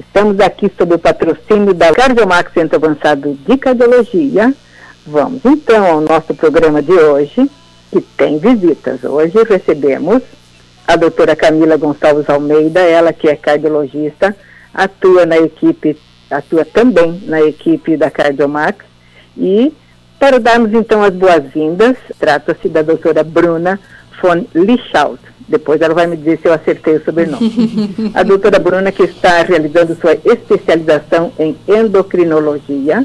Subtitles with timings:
[0.00, 4.54] Estamos aqui sob o patrocínio da Cardiomax Centro Avançado de Cardiologia.
[5.06, 7.50] Vamos então ao nosso programa de hoje,
[7.92, 9.04] que tem visitas.
[9.04, 10.22] Hoje recebemos
[10.88, 14.34] a doutora Camila Gonçalves Almeida, ela que é cardiologista,
[14.72, 15.98] atua na equipe,
[16.30, 18.82] atua também na equipe da Cardiomax.
[19.36, 19.70] E
[20.18, 23.78] para darmos então as boas-vindas, trata-se da doutora Bruna
[24.22, 25.20] von Lichaut.
[25.50, 28.12] Depois ela vai me dizer se eu acertei o sobrenome.
[28.14, 33.04] a doutora Bruna, que está realizando sua especialização em endocrinologia,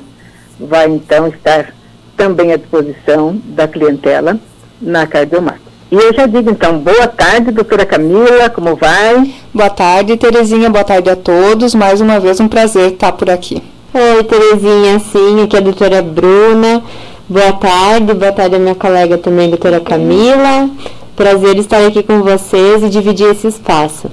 [0.59, 1.73] vai então estar
[2.15, 4.39] também à disposição da clientela
[4.79, 5.59] na Cardiomax.
[5.91, 9.34] E eu já digo então, boa tarde, doutora Camila, como vai?
[9.51, 11.73] Boa tarde, Terezinha, boa tarde a todos.
[11.73, 13.62] Mais uma vez um prazer estar por aqui.
[13.91, 16.84] Oi, Terezinha, sim, aqui é a doutora Bruna.
[17.27, 20.70] Boa tarde, boa tarde a minha colega também, doutora Camila.
[21.15, 24.11] Prazer estar aqui com vocês e dividir esse espaço.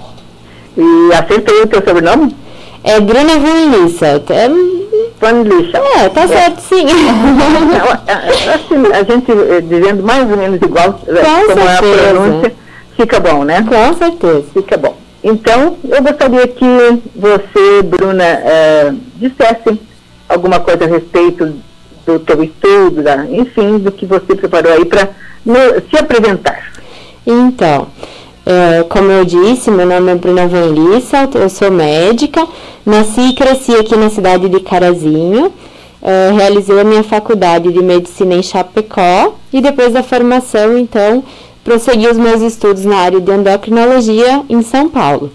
[0.76, 2.36] E acertei o teu sobrenome?
[2.84, 4.30] É Bruna Van Lisselt.
[4.30, 4.48] É...
[5.20, 5.84] Van Lisselt.
[5.96, 6.28] É, tá é.
[6.28, 6.86] certo sim.
[8.54, 12.00] assim, a gente eh, dizendo mais ou menos igual, eh, com como certeza.
[12.00, 12.52] é a pronúncia,
[12.96, 13.66] fica bom, né?
[13.68, 14.44] Com certeza.
[14.52, 14.96] Fica bom.
[15.24, 19.80] Então, eu gostaria que você, Bruna, eh, dissesse
[20.28, 21.52] alguma coisa a respeito
[22.06, 25.08] do teu estudo, da, enfim, do que você preparou aí para
[25.90, 26.72] se apresentar.
[27.26, 27.86] Então,
[28.44, 32.46] é, como eu disse, meu nome é Bruna Van Lisselt, eu sou médica,
[32.84, 35.52] nasci e cresci aqui na cidade de Carazinho,
[36.02, 41.22] é, realizei a minha faculdade de medicina em Chapecó e depois da formação, então,
[41.62, 45.30] prossegui os meus estudos na área de endocrinologia em São Paulo.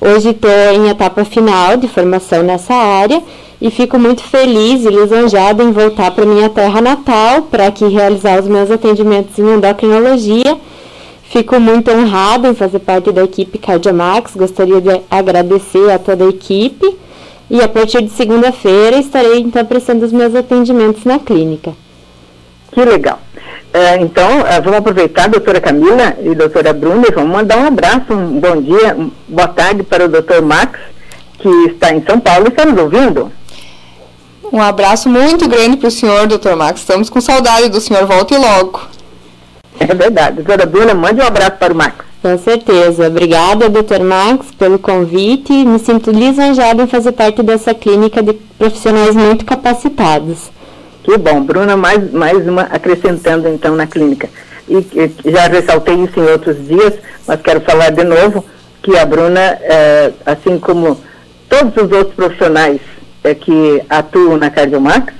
[0.00, 3.22] Hoje estou em etapa final de formação nessa área
[3.60, 8.40] e fico muito feliz e lisonjada em voltar para minha terra natal para aqui realizar
[8.40, 10.56] os meus atendimentos em endocrinologia
[11.30, 14.34] Fico muito honrada em fazer parte da equipe Cardiamax.
[14.34, 16.98] Gostaria de agradecer a toda a equipe.
[17.48, 21.72] E a partir de segunda-feira estarei então prestando os meus atendimentos na clínica.
[22.72, 23.20] Que legal.
[23.72, 28.12] É, então, é, vamos aproveitar, doutora Camila e doutora Bruna, e vamos mandar um abraço,
[28.12, 30.80] um bom dia, um, boa tarde para o doutor Max,
[31.38, 33.30] que está em São Paulo e está nos ouvindo.
[34.52, 36.80] Um abraço muito grande para o senhor, doutor Max.
[36.80, 38.04] Estamos com saudade do senhor.
[38.06, 38.80] Volte logo.
[39.80, 40.36] É verdade.
[40.36, 42.04] Doutora Bruna, mande um abraço para o Max.
[42.20, 43.06] Com certeza.
[43.06, 45.52] Obrigada, doutor Max, pelo convite.
[45.52, 50.50] Me sinto lisonjada em fazer parte dessa clínica de profissionais muito capacitados.
[51.02, 51.42] Que bom.
[51.42, 54.28] Bruna, mais, mais uma acrescentando então na clínica.
[54.68, 54.76] E,
[55.24, 56.92] e já ressaltei isso em outros dias,
[57.26, 58.44] mas quero falar de novo
[58.82, 61.00] que a Bruna, é, assim como
[61.48, 62.80] todos os outros profissionais
[63.24, 65.14] é, que atuam na Cardiomax,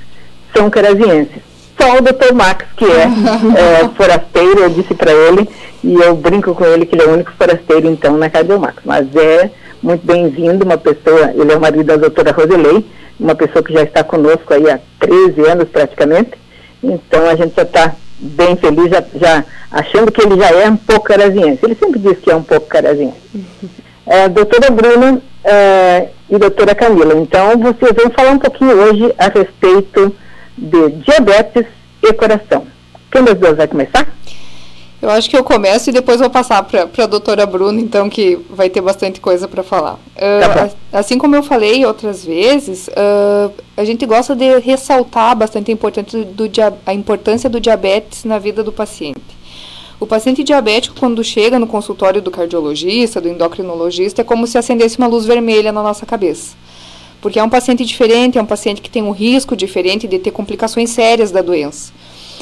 [0.55, 1.50] são carazienses
[1.81, 2.35] só o Dr.
[2.35, 3.05] Max, que é,
[3.59, 5.49] é forasteiro, eu disse para ele,
[5.83, 8.77] e eu brinco com ele que ele é o único forasteiro, então, na Cardiomax.
[8.85, 9.51] Mas é
[9.83, 12.85] muito bem-vindo, uma pessoa, ele é o marido da doutora Roselei,
[13.19, 16.33] uma pessoa que já está conosco aí há 13 anos praticamente,
[16.83, 20.77] então a gente já está bem feliz, já, já, achando que ele já é um
[20.77, 21.61] pouco caraziense.
[21.63, 23.17] Ele sempre diz que é um pouco caraziense.
[24.07, 29.29] É, doutora Bruna é, e doutora Camila, então vocês vão falar um pouquinho hoje a
[29.29, 30.15] respeito
[30.61, 31.67] de diabetes
[32.03, 32.67] e coração.
[33.11, 34.07] Quem das duas vai começar?
[35.03, 38.39] Eu acho que eu começo e depois vou passar para a doutora Bruna, então, que
[38.51, 39.95] vai ter bastante coisa para falar.
[39.95, 45.75] Uh, assim como eu falei outras vezes, uh, a gente gosta de ressaltar bastante a
[45.75, 46.45] importância, do,
[46.85, 49.41] a importância do diabetes na vida do paciente.
[49.99, 54.99] O paciente diabético, quando chega no consultório do cardiologista, do endocrinologista, é como se acendesse
[54.99, 56.55] uma luz vermelha na nossa cabeça
[57.21, 60.31] porque é um paciente diferente, é um paciente que tem um risco diferente de ter
[60.31, 61.93] complicações sérias da doença.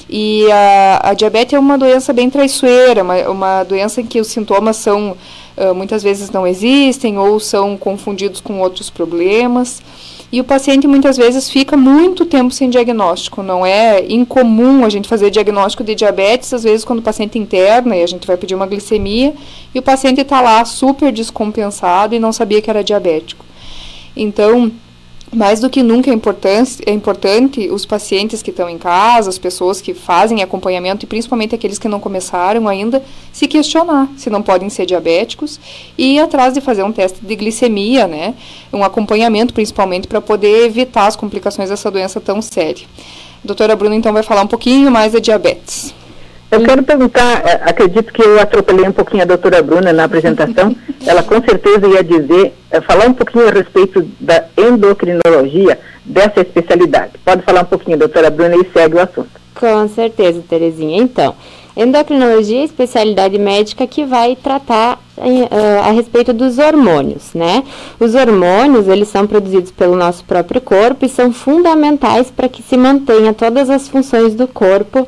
[0.08, 4.28] E a, a diabetes é uma doença bem traiçoeira, uma, uma doença em que os
[4.28, 5.16] sintomas são
[5.74, 9.82] muitas vezes não existem ou são confundidos com outros problemas.
[10.30, 13.42] E o paciente muitas vezes fica muito tempo sem diagnóstico.
[13.42, 17.96] Não é incomum a gente fazer diagnóstico de diabetes, às vezes, quando o paciente interna
[17.96, 19.34] e a gente vai pedir uma glicemia
[19.74, 23.44] e o paciente está lá super descompensado e não sabia que era diabético.
[24.18, 24.72] Então,
[25.32, 29.38] mais do que nunca é importante, é importante os pacientes que estão em casa, as
[29.38, 33.02] pessoas que fazem acompanhamento e principalmente aqueles que não começaram ainda,
[33.32, 35.60] se questionar se não podem ser diabéticos
[35.96, 38.34] e ir atrás de fazer um teste de glicemia, né?
[38.72, 42.86] Um acompanhamento principalmente para poder evitar as complicações dessa doença tão séria.
[43.44, 45.94] A doutora Bruna então vai falar um pouquinho mais da diabetes.
[46.50, 50.74] Eu quero perguntar, é, acredito que eu atropelei um pouquinho a doutora Bruna na apresentação.
[51.06, 57.12] Ela com certeza ia dizer, é, falar um pouquinho a respeito da endocrinologia, dessa especialidade.
[57.24, 59.30] Pode falar um pouquinho, doutora Bruna, e segue o assunto.
[59.54, 61.02] Com certeza, Terezinha.
[61.02, 61.34] Então,
[61.78, 67.62] Endocrinologia é a especialidade médica que vai tratar uh, a respeito dos hormônios, né?
[68.00, 72.76] Os hormônios, eles são produzidos pelo nosso próprio corpo e são fundamentais para que se
[72.76, 75.06] mantenha todas as funções do corpo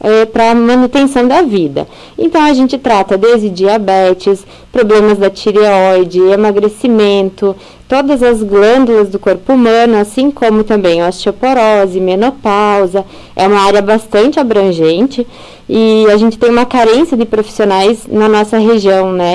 [0.00, 1.86] é, para manutenção da vida.
[2.18, 7.54] Então a gente trata desde diabetes, problemas da tireoide, emagrecimento,
[7.88, 13.04] todas as glândulas do corpo humano, assim como também osteoporose, menopausa.
[13.36, 15.26] É uma área bastante abrangente
[15.68, 19.34] e a gente tem uma carência de profissionais na nossa região, né,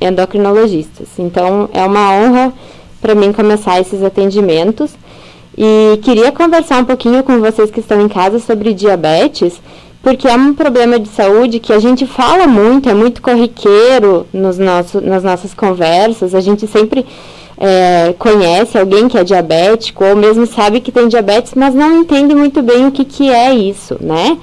[0.00, 1.08] endocrinologistas.
[1.18, 2.52] Então é uma honra
[3.00, 4.92] para mim começar esses atendimentos.
[5.58, 9.58] E queria conversar um pouquinho com vocês que estão em casa sobre diabetes,
[10.02, 14.58] porque é um problema de saúde que a gente fala muito, é muito corriqueiro nos
[14.58, 17.04] nosso, nas nossas conversas, a gente sempre
[17.58, 22.34] é, conhece alguém que é diabético ou mesmo sabe que tem diabetes, mas não entende
[22.34, 24.38] muito bem o que, que é isso, né?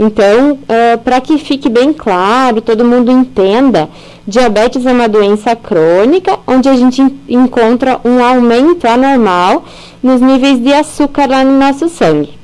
[0.00, 0.56] Então,
[1.02, 3.88] para que fique bem claro, todo mundo entenda,
[4.24, 9.64] diabetes é uma doença crônica onde a gente encontra um aumento anormal
[10.00, 12.37] nos níveis de açúcar lá no nosso sangue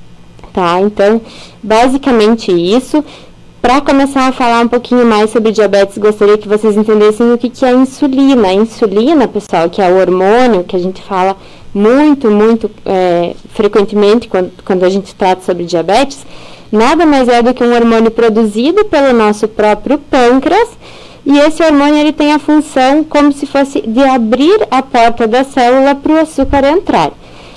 [0.54, 0.80] tá?
[0.80, 1.20] Então,
[1.62, 3.04] basicamente isso.
[3.60, 7.48] Para começar a falar um pouquinho mais sobre diabetes, gostaria que vocês entendessem o que,
[7.48, 8.48] que é insulina.
[8.48, 11.34] A insulina, pessoal, que é o hormônio que a gente fala
[11.74, 16.24] muito, muito é, frequentemente quando, quando a gente trata sobre diabetes,
[16.70, 20.68] nada mais é do que um hormônio produzido pelo nosso próprio pâncreas.
[21.26, 25.42] E esse hormônio ele tem a função como se fosse de abrir a porta da
[25.42, 27.12] célula para o açúcar entrar.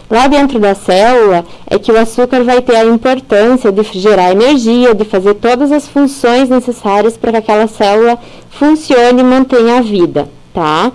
[0.10, 4.96] Lá dentro da célula é que o açúcar vai ter a importância de gerar energia,
[4.96, 8.18] de fazer todas as funções necessárias para que aquela célula
[8.50, 10.94] funcione e mantenha a vida, tá?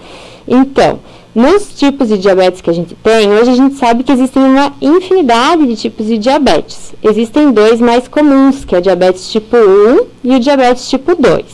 [0.49, 0.99] Então,
[1.35, 4.73] nos tipos de diabetes que a gente tem, hoje a gente sabe que existem uma
[4.81, 6.95] infinidade de tipos de diabetes.
[7.03, 11.45] Existem dois mais comuns, que é o diabetes tipo 1 e o diabetes tipo 2.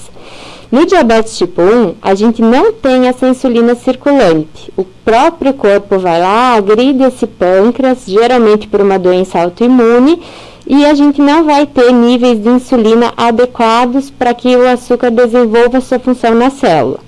[0.70, 4.70] No diabetes tipo 1, a gente não tem essa insulina circulante.
[4.76, 10.20] O próprio corpo vai lá, agride esse pâncreas, geralmente por uma doença autoimune,
[10.66, 15.80] e a gente não vai ter níveis de insulina adequados para que o açúcar desenvolva
[15.80, 17.00] sua função na célula.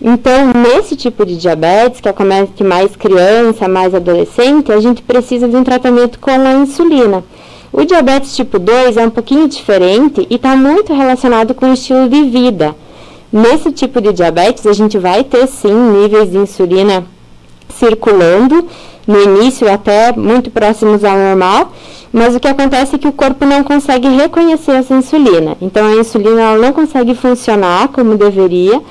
[0.00, 5.56] Então, nesse tipo de diabetes, que acomete mais criança, mais adolescente, a gente precisa de
[5.56, 7.24] um tratamento com a insulina.
[7.72, 12.08] O diabetes tipo 2 é um pouquinho diferente e está muito relacionado com o estilo
[12.08, 12.74] de vida.
[13.32, 17.04] Nesse tipo de diabetes, a gente vai ter sim níveis de insulina
[17.68, 18.66] circulando,
[19.06, 21.72] no início até muito próximos ao normal,
[22.12, 25.56] mas o que acontece é que o corpo não consegue reconhecer essa insulina.
[25.60, 28.82] Então a insulina ela não consegue funcionar como deveria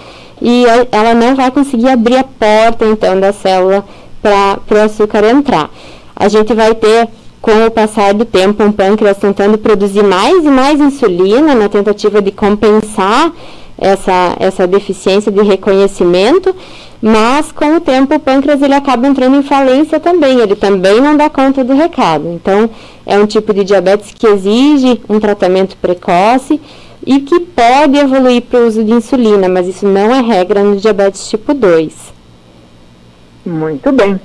[0.42, 3.84] e ela não vai conseguir abrir a porta então da célula
[4.22, 5.70] para o açúcar entrar.
[6.16, 7.10] A gente vai ter
[7.42, 12.22] com o passar do tempo, um pâncreas tentando produzir mais e mais insulina na tentativa
[12.22, 13.32] de compensar
[13.78, 16.54] essa, essa deficiência de reconhecimento,
[17.02, 21.16] mas com o tempo o pâncreas ele acaba entrando em falência também, ele também não
[21.16, 22.28] dá conta do recado.
[22.28, 22.70] Então,
[23.06, 26.60] é um tipo de diabetes que exige um tratamento precoce
[27.06, 30.76] e que pode evoluir para o uso de insulina, mas isso não é regra no
[30.76, 32.14] diabetes tipo 2.
[33.46, 34.20] Muito bem.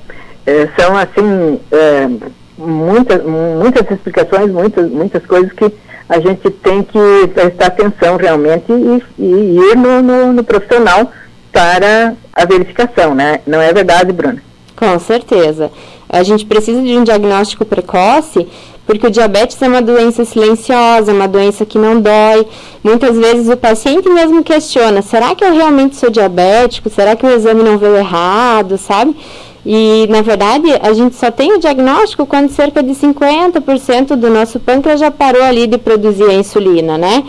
[0.44, 2.08] É, são, assim, é
[2.56, 5.72] muitas, muitas explicações, muitas, muitas coisas que
[6.08, 11.10] a gente tem que prestar atenção realmente e, e ir no, no, no, profissional
[11.50, 13.40] para a verificação, né?
[13.46, 14.42] Não é verdade, Bruna?
[14.76, 15.70] Com certeza.
[16.08, 18.46] A gente precisa de um diagnóstico precoce
[18.86, 22.46] porque o diabetes é uma doença silenciosa, uma doença que não dói.
[22.82, 26.90] Muitas vezes o paciente mesmo questiona: será que eu realmente sou diabético?
[26.90, 29.16] Será que o exame não veio errado, sabe?
[29.66, 34.60] E, na verdade, a gente só tem o diagnóstico quando cerca de 50% do nosso
[34.60, 37.24] pâncreas já parou ali de produzir a insulina, né?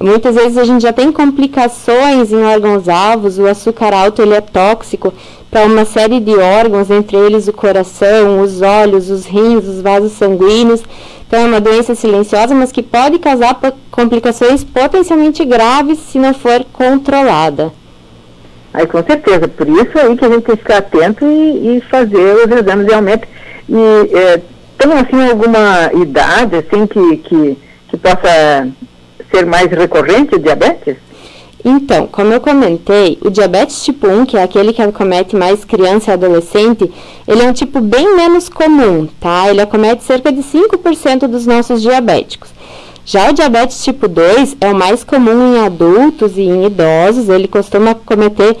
[0.00, 5.12] Muitas vezes a gente já tem complicações em órgãos-alvos, o açúcar alto ele é tóxico
[5.50, 10.12] para uma série de órgãos, entre eles o coração, os olhos, os rins, os vasos
[10.12, 10.82] sanguíneos.
[11.28, 13.60] Então é uma doença silenciosa, mas que pode causar
[13.90, 17.72] complicações potencialmente graves se não for controlada.
[18.74, 21.80] Aí com certeza, por isso aí que a gente tem que ficar atento e, e
[21.82, 23.28] fazer os exames realmente.
[23.68, 24.40] E é,
[24.76, 28.68] tem assim alguma idade assim que, que, que possa
[29.30, 30.96] ser mais recorrente o diabetes?
[31.64, 36.10] Então, como eu comentei, o diabetes tipo 1, que é aquele que acomete mais criança
[36.10, 36.92] e adolescente,
[37.26, 39.48] ele é um tipo bem menos comum, tá?
[39.48, 42.50] Ele acomete cerca de 5% dos nossos diabéticos.
[43.04, 47.46] Já o diabetes tipo 2 é o mais comum em adultos e em idosos, ele
[47.46, 48.56] costuma cometer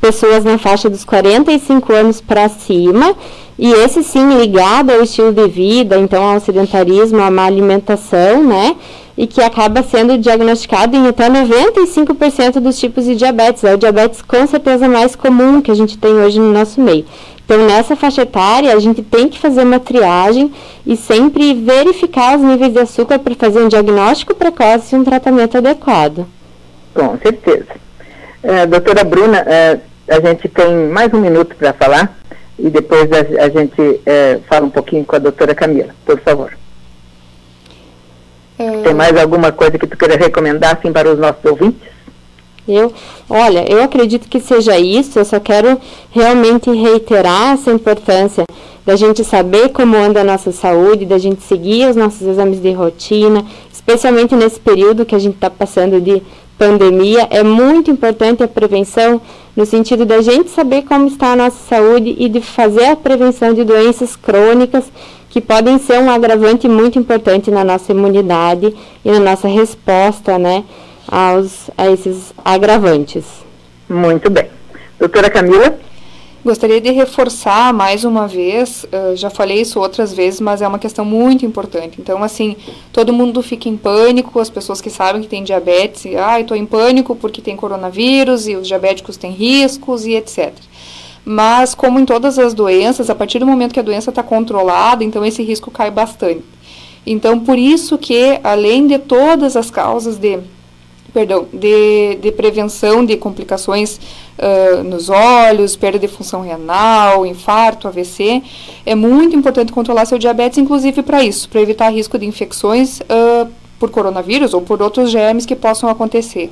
[0.00, 3.16] pessoas na faixa dos 45 anos para cima,
[3.58, 8.76] e esse sim ligado ao estilo de vida, então ao sedentarismo, à má alimentação, né?
[9.18, 13.64] e que acaba sendo diagnosticado em até 95% dos tipos de diabetes.
[13.64, 17.04] É o diabetes com certeza mais comum que a gente tem hoje no nosso meio.
[17.48, 20.52] Então, nessa faixa etária, a gente tem que fazer uma triagem
[20.84, 25.56] e sempre verificar os níveis de açúcar para fazer um diagnóstico precoce e um tratamento
[25.56, 26.26] adequado.
[26.92, 27.68] Com certeza.
[28.42, 32.18] É, doutora Bruna, é, a gente tem mais um minuto para falar
[32.58, 36.52] e depois a, a gente é, fala um pouquinho com a doutora Camila, por favor.
[38.58, 38.82] É...
[38.82, 41.88] Tem mais alguma coisa que tu queira recomendar assim, para os nossos ouvintes?
[42.68, 42.92] Eu,
[43.28, 45.78] olha, eu acredito que seja isso, eu só quero
[46.10, 48.44] realmente reiterar essa importância
[48.84, 52.72] da gente saber como anda a nossa saúde, da gente seguir os nossos exames de
[52.72, 56.22] rotina, especialmente nesse período que a gente está passando de
[56.58, 59.20] pandemia, é muito importante a prevenção
[59.56, 63.54] no sentido da gente saber como está a nossa saúde e de fazer a prevenção
[63.54, 64.84] de doenças crônicas
[65.30, 70.64] que podem ser um agravante muito importante na nossa imunidade e na nossa resposta, né,
[71.08, 73.24] aos, a esses agravantes.
[73.88, 74.50] Muito bem.
[74.98, 75.78] Doutora Camila?
[76.44, 80.78] Gostaria de reforçar mais uma vez, uh, já falei isso outras vezes, mas é uma
[80.78, 82.00] questão muito importante.
[82.00, 82.56] Então, assim,
[82.92, 86.56] todo mundo fica em pânico, as pessoas que sabem que tem diabetes, e, ah, estou
[86.56, 90.54] em pânico porque tem coronavírus e os diabéticos têm riscos e etc.
[91.24, 95.02] Mas, como em todas as doenças, a partir do momento que a doença está controlada,
[95.02, 96.44] então esse risco cai bastante.
[97.04, 100.38] Então, por isso que, além de todas as causas de
[101.12, 103.98] perdão, de, de prevenção de complicações
[104.38, 108.42] uh, nos olhos, perda de função renal, infarto, AVC.
[108.84, 113.48] É muito importante controlar seu diabetes, inclusive para isso, para evitar risco de infecções uh,
[113.78, 116.50] por coronavírus ou por outros germes que possam acontecer.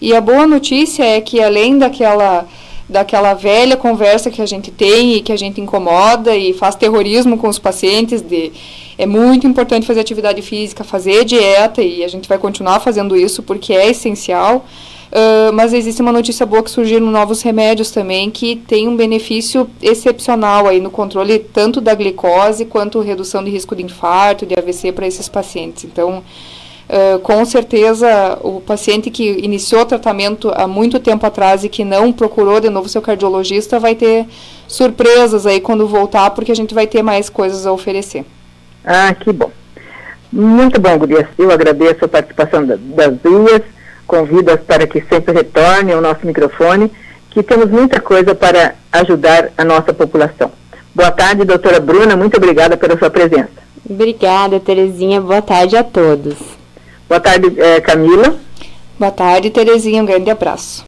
[0.00, 2.46] E a boa notícia é que além daquela
[2.88, 7.38] daquela velha conversa que a gente tem e que a gente incomoda e faz terrorismo
[7.38, 8.52] com os pacientes de
[8.96, 13.42] é muito importante fazer atividade física, fazer dieta e a gente vai continuar fazendo isso
[13.42, 14.64] porque é essencial.
[15.10, 19.70] Uh, mas existe uma notícia boa que surgiram novos remédios também que tem um benefício
[19.80, 24.90] excepcional aí no controle tanto da glicose quanto redução de risco de infarto, de AVC
[24.90, 25.84] para esses pacientes.
[25.84, 26.24] Então,
[26.88, 31.82] Uh, com certeza, o paciente que iniciou o tratamento há muito tempo atrás e que
[31.82, 34.26] não procurou de novo seu cardiologista vai ter
[34.68, 38.24] surpresas aí quando voltar, porque a gente vai ter mais coisas a oferecer.
[38.84, 39.50] Ah, que bom.
[40.30, 41.26] Muito bom, Gurias.
[41.38, 43.62] Eu agradeço a participação das duas,
[44.06, 46.92] convido-as para que sempre retornem ao nosso microfone,
[47.30, 50.52] que temos muita coisa para ajudar a nossa população.
[50.94, 53.50] Boa tarde, doutora Bruna, muito obrigada pela sua presença.
[53.88, 55.20] Obrigada, Terezinha.
[55.20, 56.53] Boa tarde a todos.
[57.08, 58.34] Boa tarde, eh, Camila.
[58.98, 60.02] Boa tarde, Terezinha.
[60.02, 60.82] Um grande abraço.